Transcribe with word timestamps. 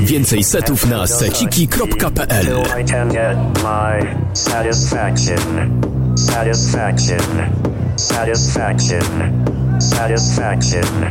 Więcej 0.00 0.44
setów 0.44 0.86
na 0.86 1.06
seciki.pl. 1.06 2.62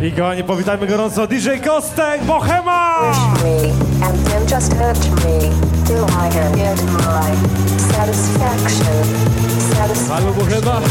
I 0.02 0.12
kochani, 0.12 0.44
powitajmy 0.44 0.88
gorąco 0.88 1.28
DJ 1.28 1.50
Kostek, 1.66 2.24
Bohema! 2.24 3.00
Albo 10.12 10.32
Bohema. 10.32 10.82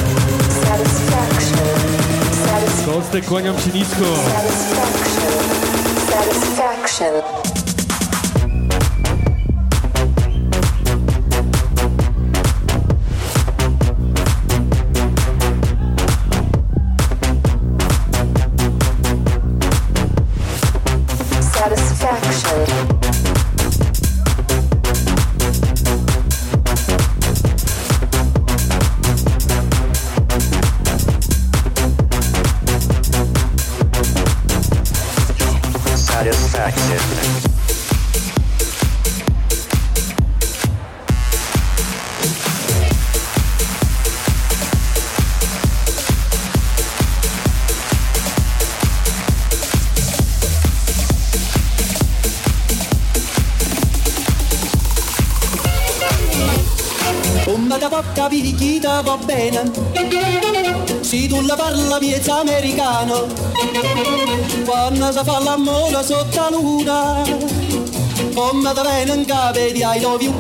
Kostek, 2.87 3.25
kłaniam 3.25 3.59
się 3.61 3.71
nisko. 3.71 4.05
satisfaction. 6.15 7.44
Quando 65.05 65.21
si 65.21 65.25
fa 65.27 65.39
l'amore 65.39 66.03
sotto 66.03 66.41
la 66.41 66.49
luna 66.49 67.23
Come 68.35 68.73
da 68.73 68.83
bene 68.83 69.13
in 69.13 69.27
capo 69.27 69.59
di 69.59 69.83
I 69.85 70.01
love 70.01 70.25
you 70.25 70.33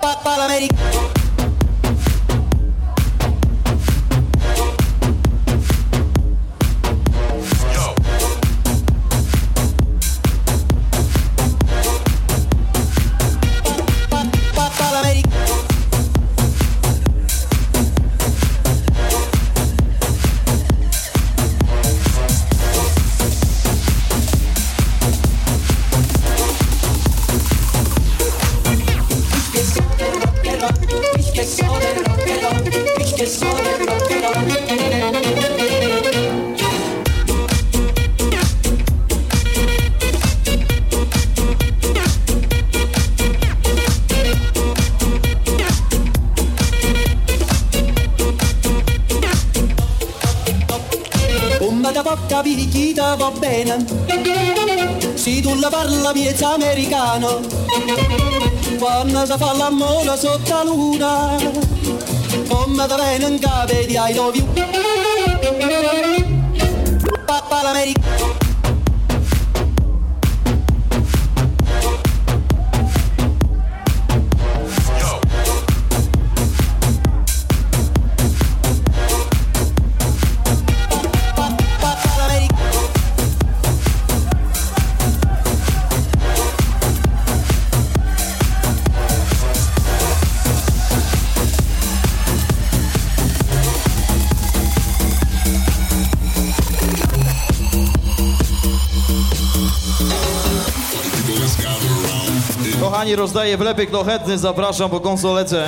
Papà 0.00 0.36
l'americano 0.38 1.11
picchita 52.42 53.14
va 53.16 53.30
bene. 53.38 53.84
Se 55.14 55.40
tu 55.40 55.54
la 55.58 55.68
parla 55.68 56.12
miezza 56.12 56.52
americano. 56.54 57.40
Quando 58.78 59.24
si 59.24 59.34
fa 59.38 59.52
l'amore 59.54 60.16
sotto 60.16 60.50
la 60.50 60.64
luna 60.64 61.36
Come 62.48 62.86
da 62.86 62.96
bene 62.96 63.28
in 63.28 63.38
capo 63.38 63.72
di 63.72 63.94
I 63.94 64.14
love 64.14 64.36
you 64.36 64.62
l'americano 67.62 68.31
Rozdaję 103.16 103.56
wlepy, 103.56 103.86
kto 103.86 104.04
chętny, 104.04 104.38
zapraszam 104.38 104.90
po 104.90 105.00
konsoletę. 105.00 105.66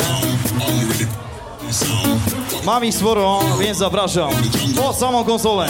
Mam 2.64 2.84
ich 2.84 2.94
sporo, 2.94 3.40
więc 3.60 3.78
zapraszam. 3.78 4.30
Po 4.76 4.92
samą 4.92 5.24
konsolę. 5.24 5.68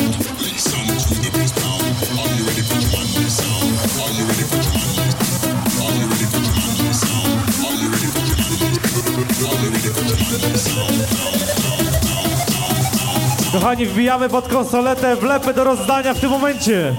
Kochani, 13.52 13.86
wbijamy 13.86 14.28
pod 14.28 14.48
konsoletę 14.48 15.16
wlepy 15.16 15.54
do 15.54 15.64
rozdania 15.64 16.14
w 16.14 16.20
tym 16.20 16.30
momencie. 16.30 16.96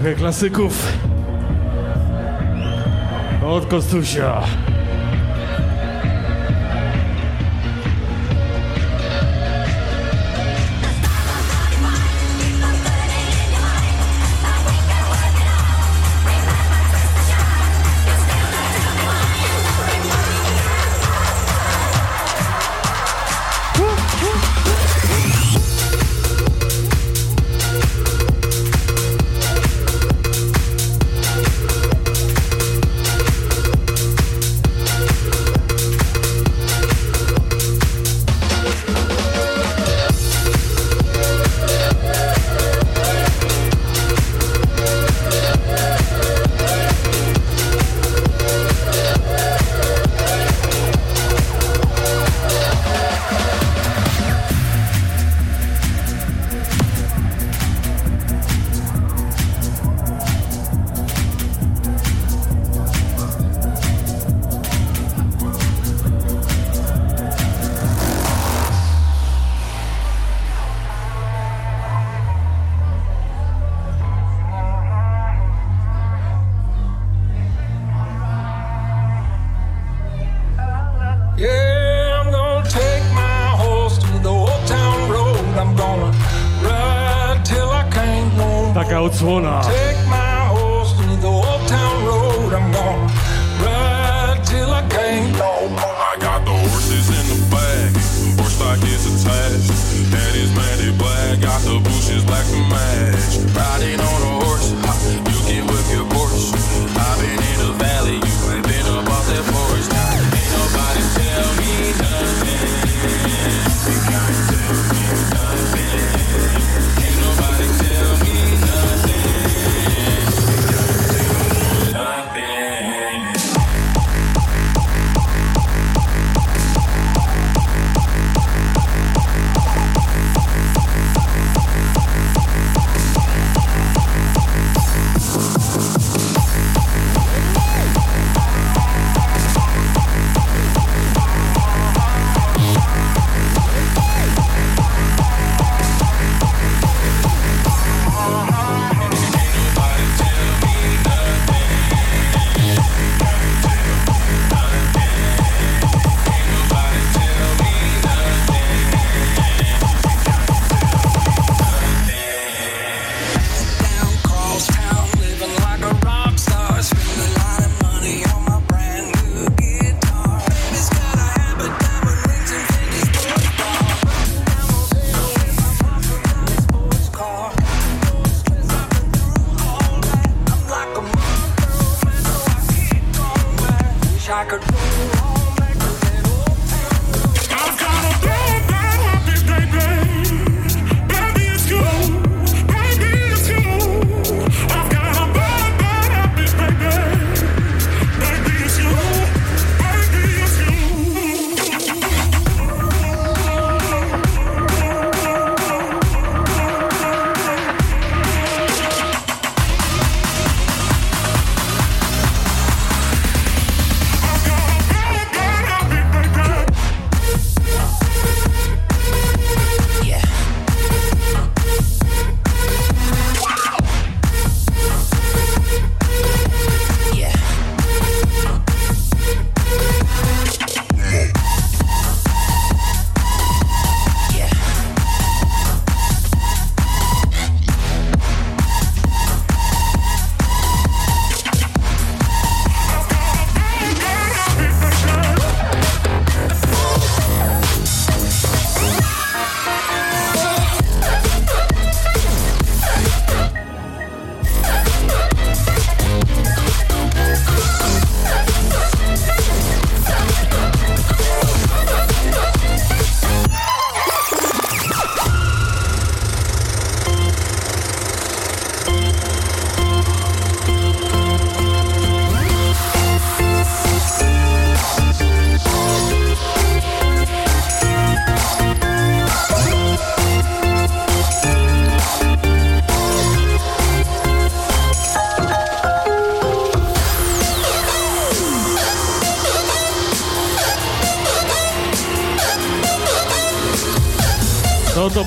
Trochę 0.00 0.14
klasyków. 0.14 0.92
Od 3.46 3.66
Kostusia. 3.66 4.42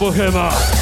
Bohema. 0.03 0.72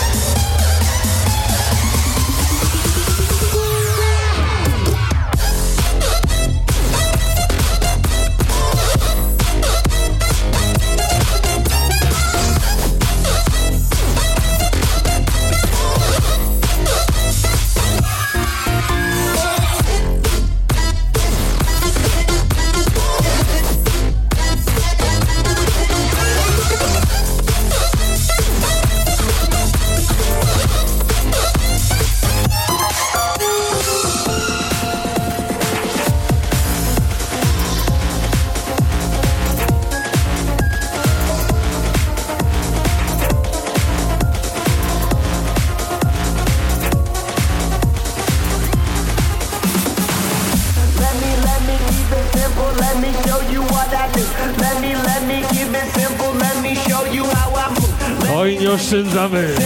Sins 58.91 59.15
of 59.15 59.33
it. 59.35 59.60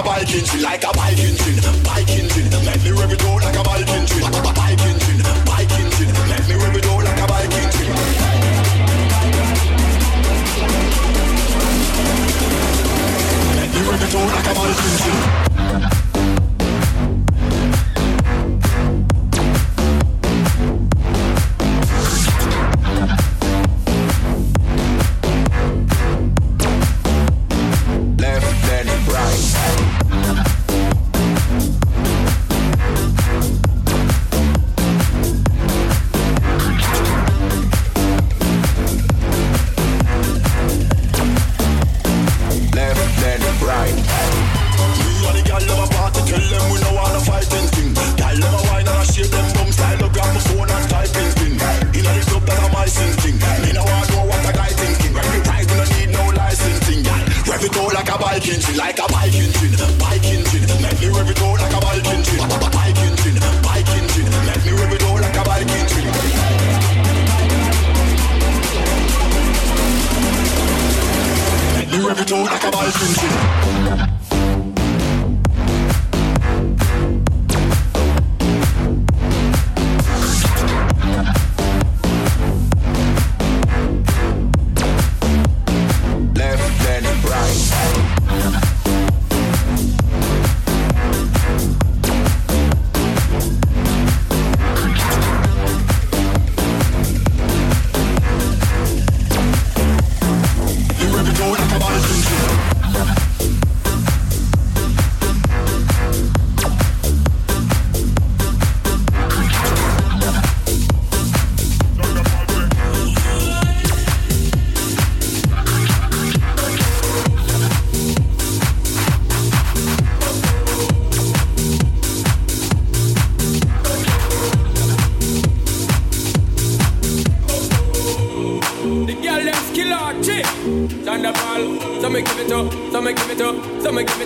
a 0.00 0.02
Viking, 0.02 0.44
she 0.44 0.60
like 0.60 0.84
a 0.84 0.92
Viking 0.94 1.36
chin. 1.36 1.99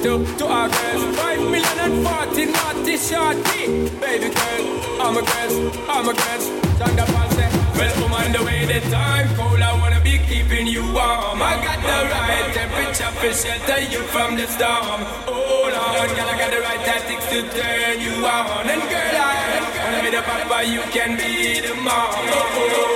to, 0.05 0.21
to 0.37 0.47
our 0.47 0.69
girls. 0.69 1.17
Five 1.17 1.41
million 1.41 1.79
and 1.81 2.05
forty 2.05 2.45
naughty 2.45 2.97
shorty. 3.01 3.89
Baby 4.05 4.29
girl, 4.37 4.65
I'm 5.01 5.17
a 5.17 5.23
girl, 5.25 5.73
I'm 5.89 6.09
a 6.09 6.13
girl. 6.13 6.41
Thunder 6.77 7.07
Pulse, 7.09 7.49
well, 7.79 7.95
woman, 8.03 8.33
the 8.33 8.45
way 8.45 8.67
the 8.67 8.81
time 8.91 9.35
cold, 9.35 9.63
I 9.63 9.73
wanna 9.81 10.01
be 10.05 10.19
keeping 10.29 10.67
you 10.67 10.83
warm. 10.93 11.41
I 11.41 11.57
got 11.65 11.81
the 11.81 11.97
right 12.13 12.53
temperature 12.53 13.13
for 13.17 13.33
shelter 13.33 13.81
you 13.81 14.01
from 14.13 14.37
the 14.37 14.47
storm. 14.47 15.01
Hold 15.25 15.73
on, 15.73 16.09
girl, 16.13 16.29
I 16.29 16.37
got 16.37 16.51
the 16.53 16.61
right 16.61 16.83
tactics 16.85 17.25
to 17.33 17.41
turn 17.57 18.01
you 18.05 18.13
on. 18.27 18.69
And 18.69 18.83
girl, 18.93 19.17
I 19.17 19.57
wanna 19.89 20.03
be 20.05 20.11
the 20.13 20.21
papa, 20.21 20.69
you 20.69 20.83
can 20.93 21.17
be 21.17 21.61
the 21.65 21.75
mom. 21.81 22.13
oh, 22.13 22.53
oh, 22.53 22.69
oh, 22.69 22.93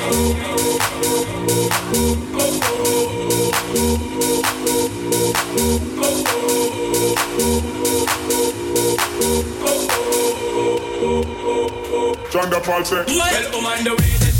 oh. 0.00 0.68
oh, 6.00 6.24
oh. 6.26 6.37
from 12.40 12.50
the 12.50 12.60
pulse. 12.60 12.92
Eh? 12.92 13.04
Well, 13.08 13.50
oh 13.54 13.60
man, 13.62 13.84
the 13.84 13.90
way 13.90 14.37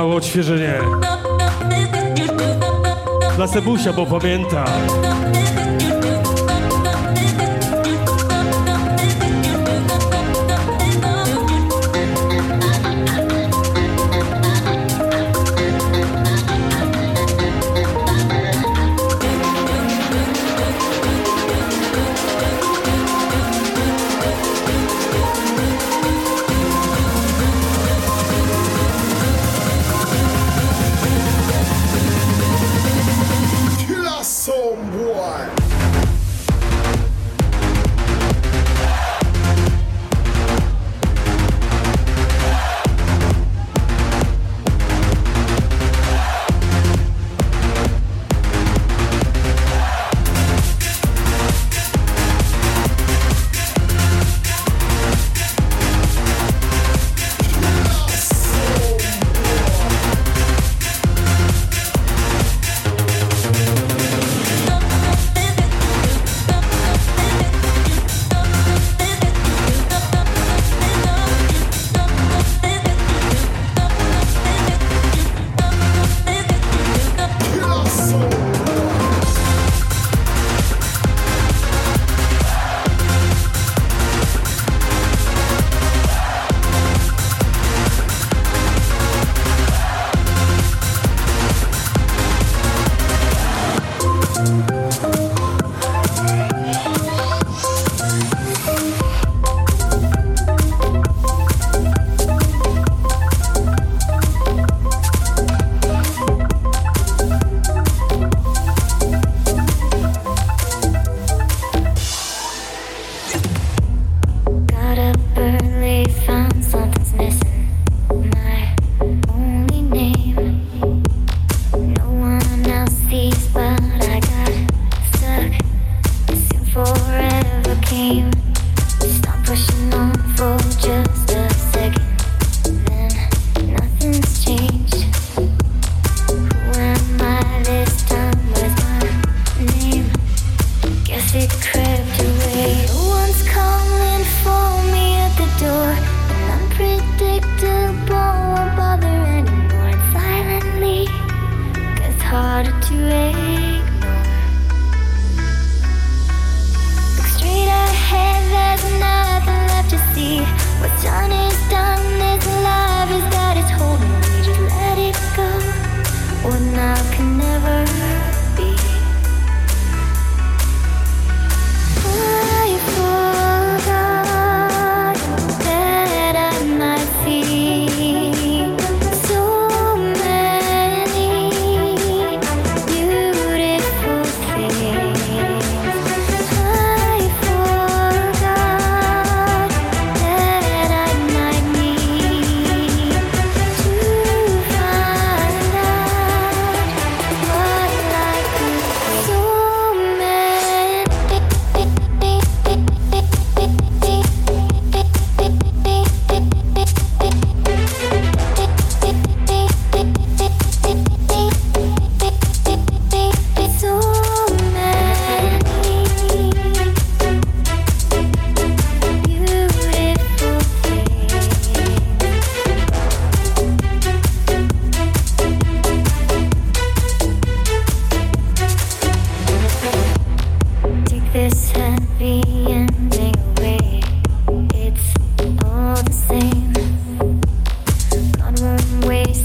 małe 0.00 0.14
odświeżenie. 0.14 0.78
Dla 3.36 3.46
Sebusia, 3.46 3.92
bo 3.92 4.06
pamięta. 4.06 4.64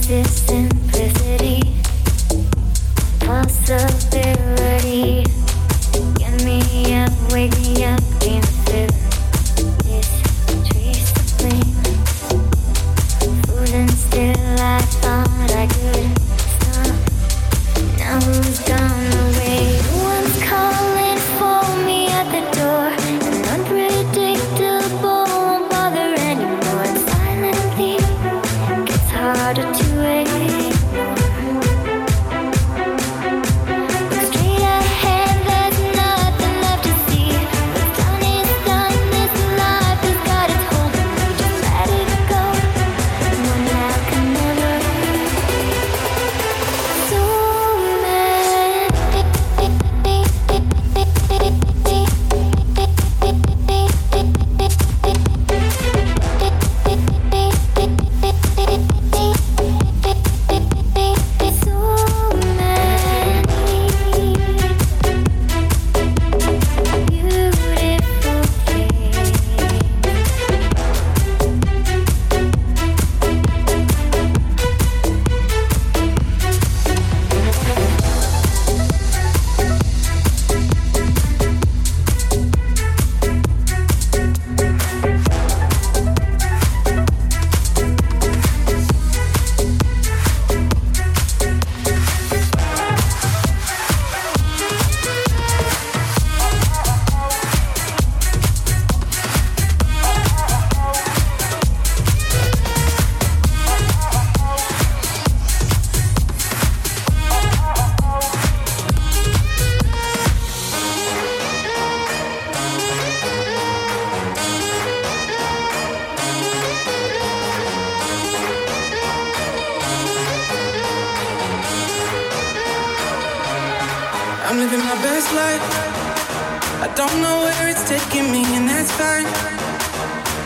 Distance. 0.08 0.75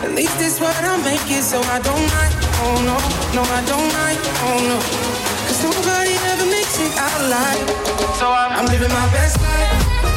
At 0.02 0.12
least 0.14 0.40
it's 0.40 0.58
what 0.58 0.74
I'm 0.82 1.04
making, 1.04 1.42
so 1.42 1.60
I 1.60 1.78
don't 1.78 2.06
mind. 2.14 2.32
Oh 2.64 2.76
no, 2.88 2.96
no, 3.36 3.42
I 3.44 3.60
don't 3.68 3.92
mind. 3.92 4.18
Oh 4.48 4.58
no. 4.70 4.78
Cause 5.46 5.62
nobody 5.62 6.14
ever 6.32 6.46
makes 6.46 6.78
it 6.80 6.96
out 6.96 7.20
alive. 7.20 7.68
So 8.16 8.26
I'm, 8.26 8.52
I'm 8.52 8.66
living 8.66 8.88
my 8.88 9.06
best 9.12 9.36
life. 9.42 10.09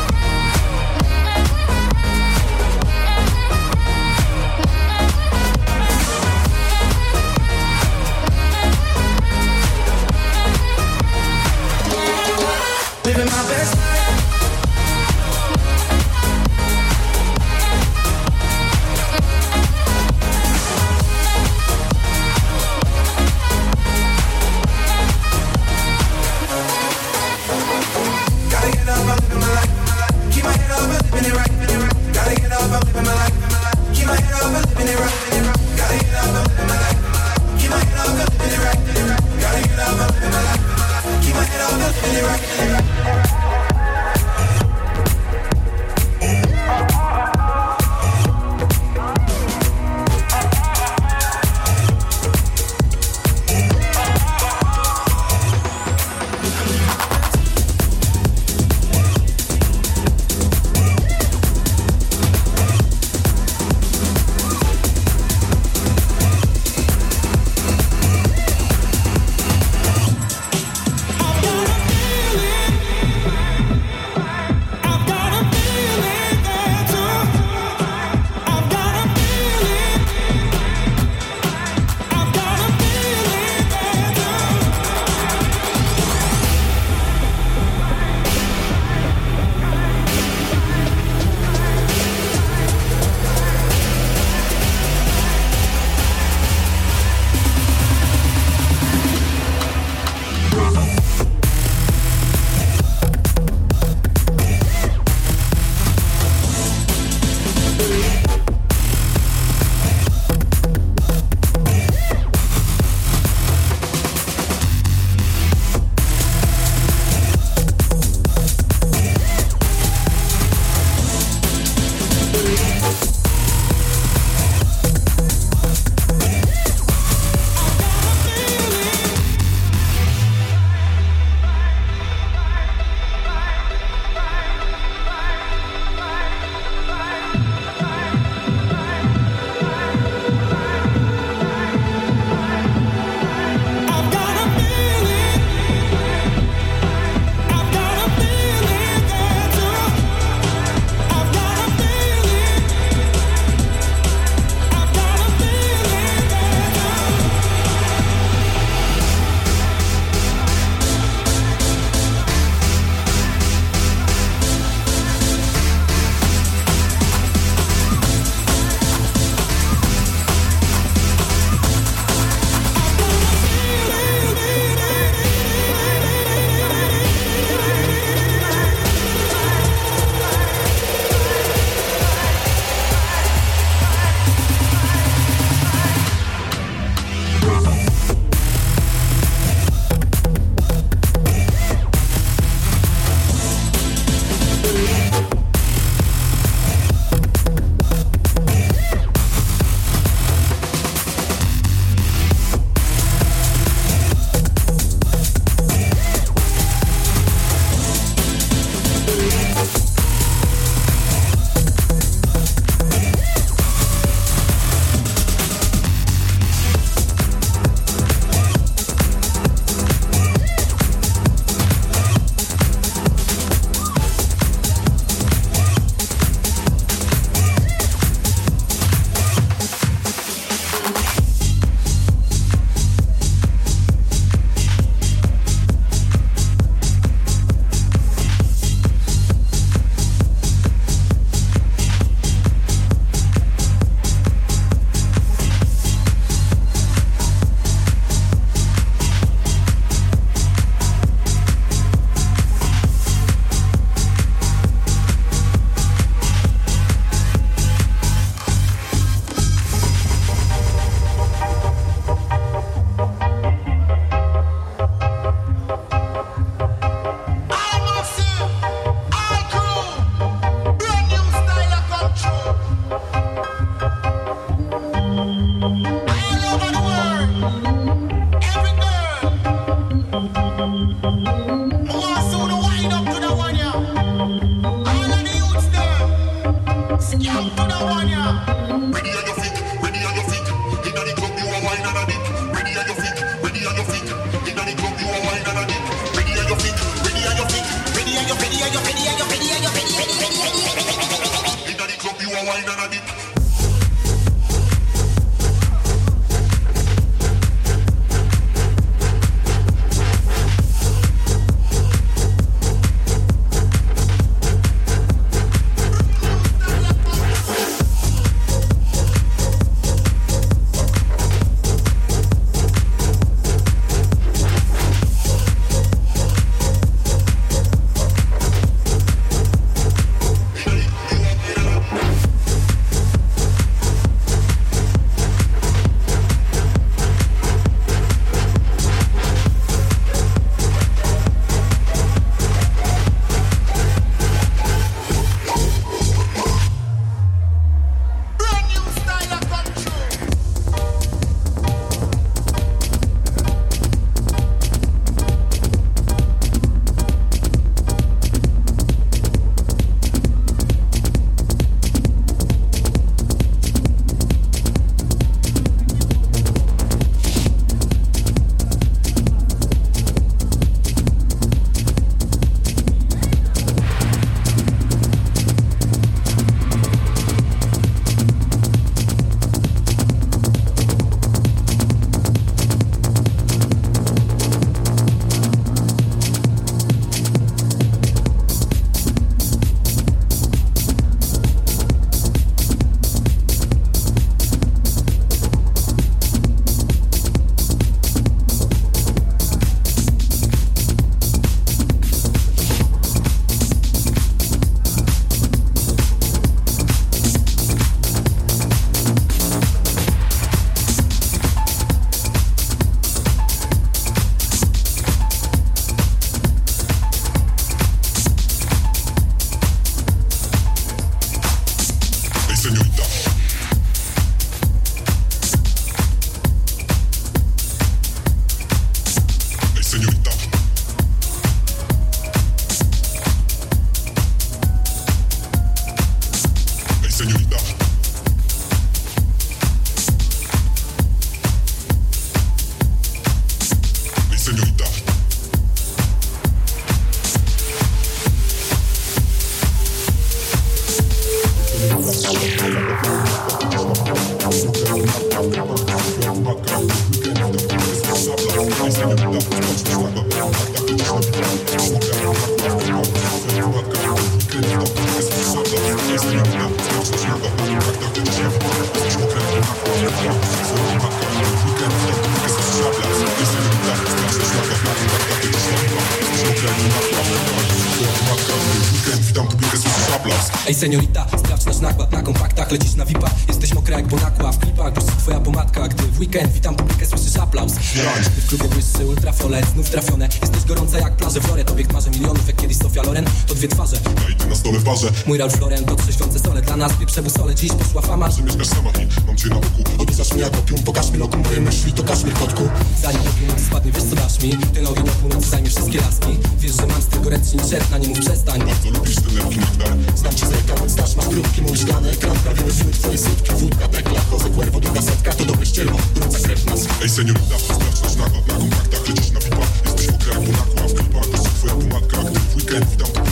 Mój 495.33 495.39
Ralph 495.39 495.61
Lauren 495.61 495.85
To 495.85 495.95
trzeźwiące 495.95 496.39
sole. 496.39 496.61
Dla 496.61 496.77
nas, 496.77 496.93
pieprzewu 496.93 497.29
sole 497.29 497.55
Dziś 497.55 497.71
poszła 497.71 498.01
fama, 498.01 498.31
Że 498.31 498.43
mieszkasz 498.43 498.67
sama. 498.67 498.89
I 498.89 499.25
mam 499.27 499.37
cię 499.37 499.49
na 499.49 499.55
boku. 499.55 499.83
Odwiedzasz 499.99 500.33
mnie 500.33 500.41
jak 500.41 500.57
opium, 500.57 500.83
pokaż 500.83 501.11
mi 501.11 501.17
lokum 501.17 501.41
Moje 501.43 501.61
myśli. 501.61 501.93
To 501.93 502.03
kaszmir 502.03 502.33
kotku. 502.33 502.69
Zanim 503.01 503.21
opium 503.21 503.65
spadnie, 503.67 503.91
wiesz 503.91 504.03
co 504.03 504.15
dasz 504.15 504.41
mi? 504.43 504.49
Ten 504.73 504.87
ogień 504.87 505.05
na 505.05 505.11
północy 505.11 505.49
zajmie 505.49 505.69
wszystkie 505.69 506.01
laski. 506.01 506.37
Wiesz, 506.59 506.75
że 506.75 506.87
mam 506.87 507.01
z 507.01 507.07
tego 507.07 507.29
ręcznik 507.29 507.69
czerpna, 507.69 507.97
nie 507.97 508.07
mów 508.07 508.19
przestań. 508.19 508.59
Bardzo 508.59 508.89
lubisz 508.89 509.15
ten 509.15 509.35
lepki 509.35 509.59
nektar 509.59 509.97
Znam 510.15 510.35
cię 510.35 510.45
z 510.47 510.51
rękawa, 510.51 510.87
znasz, 510.87 511.15
masz 511.15 511.27
grudki, 511.27 511.61
mój 511.61 511.77
szklany 511.77 512.09
ekran. 512.09 512.37
Prawie 512.37 512.63
wywiły 512.63 512.91
twoje 512.91 513.17
sutki, 513.17 513.51
wódka, 513.55 513.87
tekla, 513.87 514.21
Jose 514.31 514.49
Cuervo, 514.49 514.79
druga 514.79 515.01
setka. 515.01 515.33
To 515.33 515.45
dobre 515.45 515.65
ścierwo, 515.65 515.97
gorąca 516.15 516.39
krew 516.39 516.65
nas 516.65 516.79
Ej 517.03 517.09
seniorita, 517.09 517.59
sprawdź 517.59 518.01
nasz 518.01 518.15
nakład 518.15 518.47
na 518.47 518.53
kompaktach 518.53 519.07
Lecisz 519.07 519.31
na 519.31 519.39
VIP-a, 519.39 519.89
jesteś 519.89 520.07
mokra 520.11 520.33
jak 520.33 520.43
bonakła 520.43 520.87
W 520.87 520.93
klipach. 520.93 521.27
Twoja 521.57 521.73
pomadka. 521.73 522.17
W 522.17 522.55
weekend 522.55 523.22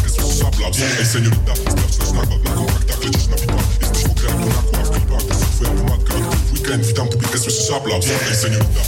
publikę, 0.62 0.76
słyszysz 0.78 0.92
aplauz 0.92 1.00
Ej 1.00 1.06
seniorita, 1.06 1.56
sprawdź 1.56 1.98
nasz 2.00 2.12
nakład 2.12 2.44
na 2.44 2.52
kompaktach 2.52 3.04
Lecisz 3.04 3.28
na 3.28 3.36
VIP-a, 3.36 3.86
jesteś 3.86 4.08
mokra 4.08 4.30
jak 4.30 4.40
bonakła 4.40 4.84
W 4.84 4.90
klipach 4.92 5.24
błyszczy 5.24 5.46
twoja 5.56 5.70
pomadka 5.70 6.14
Gdy 6.14 6.38
w 6.38 6.54
weekend 6.54 6.86
witam 6.86 7.08
publikę, 7.08 7.40
słyszysz 7.40 7.72
aplauz 7.72 8.06
Ej 8.30 8.36
seniorita 8.36 8.82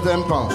tempo. 0.00 0.48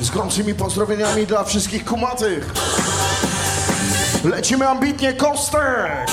Z 0.00 0.10
gorącymi 0.10 0.54
pozdrowieniami 0.54 1.26
dla 1.26 1.44
wszystkich 1.44 1.84
kumatych. 1.84 2.52
Lecimy 4.24 4.68
ambitnie, 4.68 5.12
Kostek! 5.12 6.11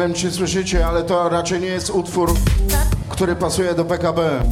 wiem, 0.00 0.14
czy 0.14 0.30
słyszycie, 0.30 0.86
ale 0.86 1.02
to 1.02 1.28
raczej 1.28 1.60
nie 1.60 1.66
jest 1.66 1.90
utwór, 1.90 2.34
który 3.08 3.36
pasuje 3.36 3.74
do 3.74 3.84
PKB. 3.84 4.42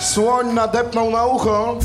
Słoń 0.00 0.52
nadepnął 0.52 1.10
na 1.10 1.26
ucho. 1.26 1.78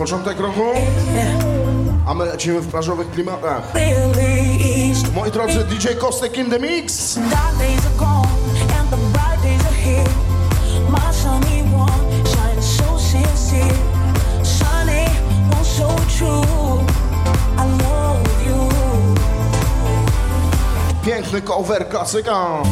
Początek 0.00 0.40
roku? 0.40 0.62
A 2.06 2.14
my 2.14 2.24
lecimy 2.24 2.60
w 2.60 2.68
plażowych 2.68 3.10
klimatach. 3.10 3.72
Moi 5.14 5.30
drodzy, 5.30 5.64
DJ 5.64 5.88
Kostek 5.98 6.38
in 6.38 6.50
the 6.50 6.58
mix. 6.58 7.18
Piękny 21.04 21.42
cover 21.42 21.88
klasyka. 21.88 22.62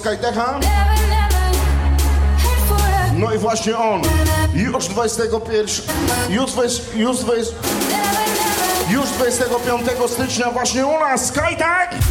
Skytecha. 0.00 0.60
No 3.16 3.32
i 3.34 3.38
właśnie 3.38 3.78
on. 3.78 4.02
Już 4.54 4.88
21, 4.88 5.66
już, 6.28 6.52
20, 6.52 6.82
już, 6.96 7.18
20, 7.18 7.52
już 8.90 9.08
25 9.10 9.82
stycznia 10.10 10.50
właśnie 10.50 10.86
u 10.86 11.00
nas 11.00 11.26
Skytech. 11.26 12.09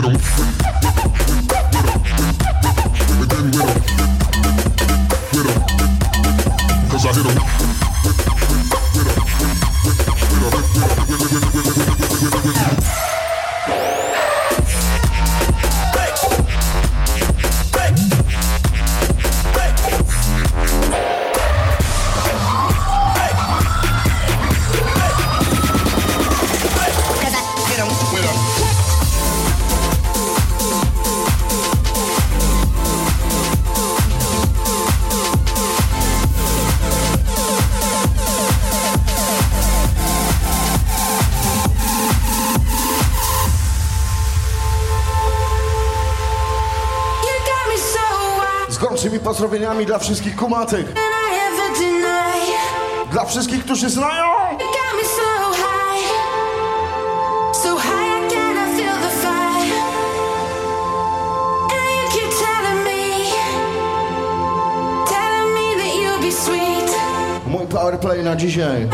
riddle. 0.00 0.49
dla 49.86 49.98
wszystkich 49.98 50.36
kumatych. 50.36 50.86
Dla 53.12 53.24
wszystkich, 53.24 53.64
którzy 53.64 53.90
znają. 53.90 54.24
Mój 67.46 67.66
powerplay 67.66 68.22
na 68.24 68.36
dzisiaj. 68.36 68.88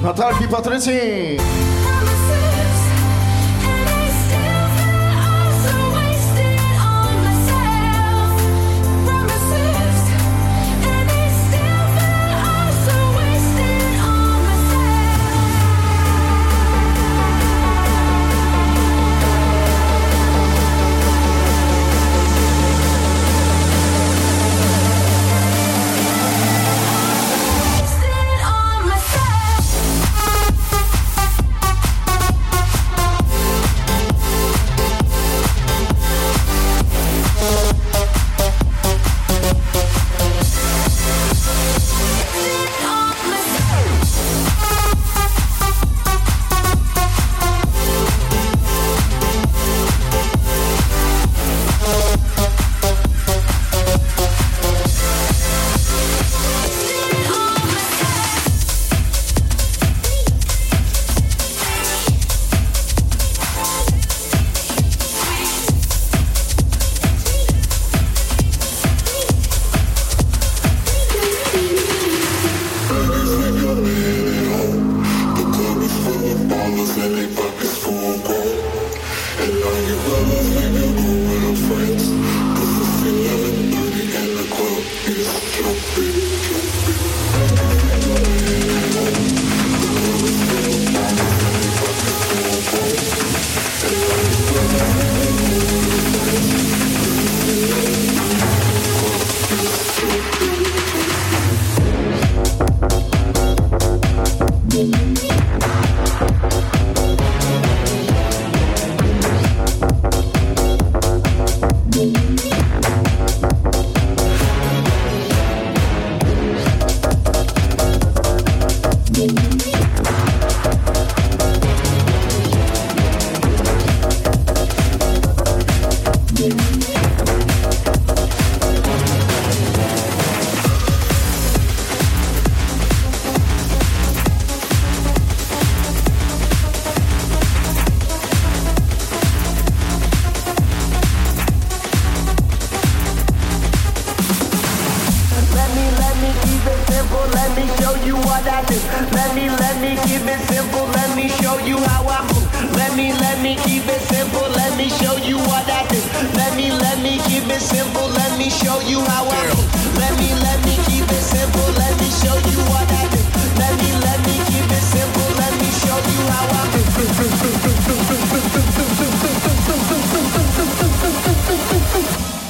Наталья 0.00 0.48
Натальи 0.48 1.38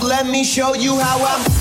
Let 0.03 0.27
me 0.27 0.45
show 0.45 0.75
you 0.75 0.99
how 0.99 1.19
I'm 1.25 1.54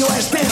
your 0.00 0.08
ass 0.12 0.30
back. 0.30 0.49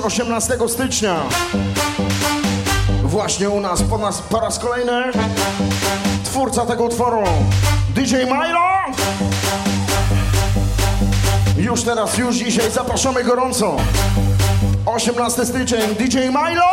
już 0.00 0.06
18 0.06 0.58
stycznia. 0.68 1.16
Właśnie 3.02 3.50
u 3.50 3.60
nas 3.60 3.82
po, 3.82 3.98
nas, 3.98 4.22
po 4.22 4.40
raz 4.40 4.58
kolejny 4.58 5.02
twórca 6.24 6.66
tego 6.66 6.84
utworu 6.84 7.22
DJ 7.94 8.14
Milo. 8.14 8.60
Już 11.56 11.82
teraz, 11.82 12.18
już 12.18 12.36
dzisiaj 12.36 12.70
zapraszamy 12.70 13.24
gorąco. 13.24 13.76
18 14.86 15.46
styczeń 15.46 15.94
DJ 15.94 16.18
Milo. 16.18 16.69